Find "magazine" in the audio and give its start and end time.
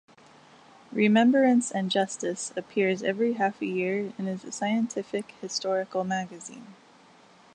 6.03-6.73